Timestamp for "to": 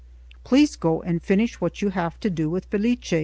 2.21-2.31